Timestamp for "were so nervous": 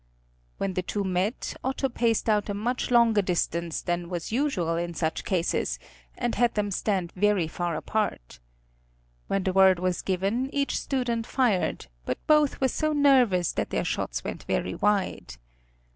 12.59-13.51